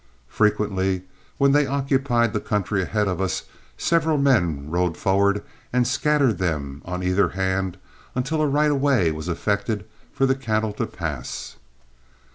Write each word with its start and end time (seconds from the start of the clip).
Frequently, 0.29 1.03
when 1.37 1.51
they 1.51 1.67
occupied 1.67 2.33
the 2.33 2.39
country 2.39 2.81
ahead 2.81 3.07
of 3.07 3.21
us, 3.21 3.43
several 3.77 4.17
men 4.17 4.67
rode 4.71 4.97
forward 4.97 5.43
and 5.71 5.87
scattered 5.87 6.39
them 6.39 6.81
on 6.85 7.03
either 7.03 7.29
hand 7.29 7.77
until 8.15 8.41
a 8.41 8.47
right 8.47 8.71
of 8.71 8.81
way 8.81 9.11
was 9.11 9.29
effected 9.29 9.85
for 10.11 10.25
the 10.25 10.33
cattle 10.33 10.73
to 10.73 10.87
pass. 10.87 11.57